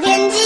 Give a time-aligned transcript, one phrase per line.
[0.00, 0.38] 天气。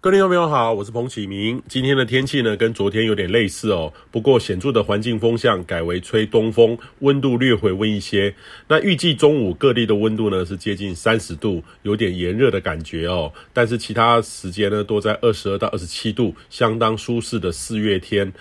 [0.00, 1.62] 各位听众朋友好，我是彭启明。
[1.68, 8.34] 今天的天气呢，跟昨天有点类似哦，不过显著的环境风向改为吹东风，温度略回温一些。
[8.66, 13.32] 那预计中午各地的温度呢是接近三十度，有点炎热的感觉哦。
[13.52, 18.32] 但是其他时间呢都在二十二到二十七度，相当舒适的四月天。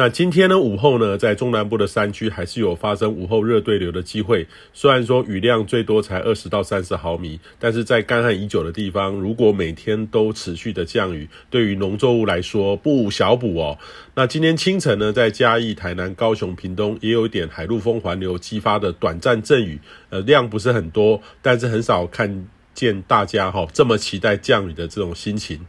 [0.00, 4.46] 那今天呢，午后呢，在中南部的山区还是有发生午后热对流的机会。
[4.72, 13.76] 虽然说雨量最多才二十到三十毫米，但是在干旱已久的地方，如果每天都持续的降雨，对于农作物来说不小补哦。
[14.14, 25.60] 那今天清晨呢，在嘉义、台南、高雄、屏东也有一点海陆风环流激发的短暂阵雨，呃，量不是很多，但是很少看见大家哈这么期待降雨的这种心情。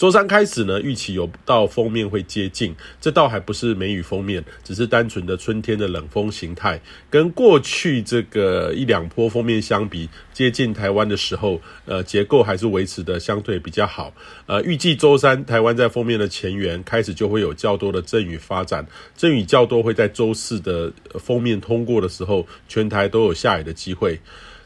[0.00, 6.80] 周三开始呢，预期有道锋面会接近，这倒还不是梅雨锋面，只是单纯的春天的冷锋形态。
[7.10, 14.10] 跟过去这个一两波锋面相比，接近台湾的时候，呃，结构还是维持的相对比较好。
[14.46, 24.18] 呃，预计周三台湾在锋面的前缘开始就会有较多的阵雨发展，阵雨较多会在周四的锋面通过的时候，全台都有下雨的机会。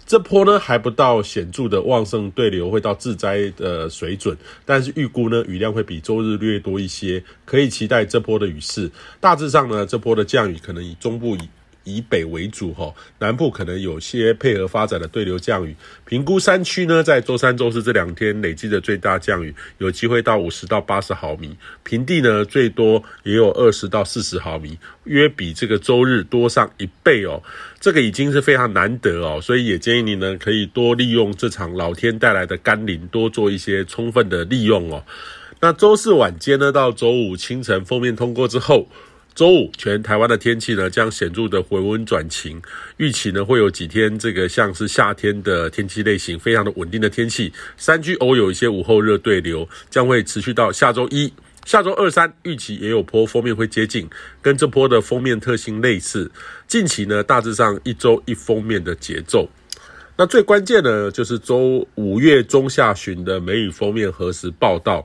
[0.06, 8.90] 这波呢还不到显著的旺盛对流会到致灾的水准，但是预估呢雨量会比周日略多一些，可以期待这波的雨势。
[9.20, 11.48] 大致上呢，这波的降雨可能以中部以
[11.84, 15.76] 以北为主哈，南部可能有些配合发展的对流降雨。
[16.04, 21.56] 评估山区呢，在周三、周四这两天累积的最大降雨，有机会到五十到八十毫米。
[21.82, 27.42] 平地呢，最多也有二十到四十毫米，约比这个周日多上一倍哦。
[27.78, 35.04] 这个已经是非常难得哦，所以也建议你呢，可以多利用这场老天带来的甘霖，多做一些充分的利用哦。
[35.60, 38.88] 那周四晚间呢，到周五清晨锋面通过之后。
[39.34, 42.62] 周五，全台湾的天气呢将显著的回温转晴，
[42.98, 47.52] 预期呢会有几天这个像是夏天的天气类型，非常的稳定的天气。
[47.76, 51.32] 山区偶有一些午后热对流，将会持续到下周一、
[51.64, 54.08] 下周二、三，预期也有波封面会接近，
[54.40, 56.30] 跟这波的封面特性类似。
[56.68, 59.48] 近期呢大致上一周一封面的节奏。
[60.16, 65.04] 那最关键的就是周五月中下旬的梅雨封面何时报道。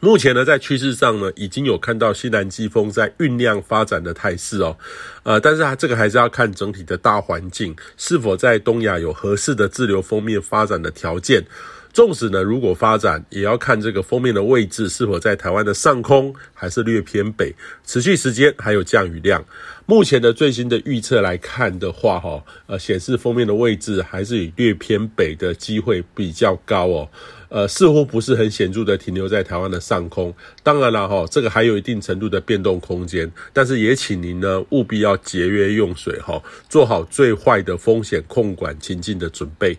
[0.00, 4.76] 目前呢，在趋势上呢，已经有看到西南季风在酝酿发展的态势哦，
[5.24, 11.44] 呃，但是它这个还是要看整体的大环境是否在东亚有合适的滞留锋面发展的条件。
[11.92, 17.54] 纵使呢，如果发展，也要看这个封面的位置是否在台湾的上空，还是略偏北，
[17.84, 19.44] 持续时间还有降雨量。
[19.86, 27.08] 目前的最新的预测来看的话，哈，呃，显示封面的位置还是以略偏北的机会比较高哦。
[27.48, 30.34] 呃，似乎不是很显著的停留在台湾的上空。
[30.62, 33.32] 当然了，哈，这个还有一定程度的变动空间。
[33.54, 39.78] 但是也请您呢务必要节约用水，哈，做好最坏的风险控管情境的准备。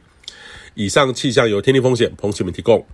[0.79, 2.85] 以上气象由天地风险彭启明提供。